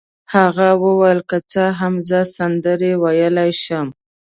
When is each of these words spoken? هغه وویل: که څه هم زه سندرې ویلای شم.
هغه 0.33 0.69
وویل: 0.83 1.19
که 1.29 1.37
څه 1.51 1.63
هم 1.79 1.93
زه 2.09 2.19
سندرې 2.35 2.91
ویلای 3.03 3.51
شم. 3.63 3.87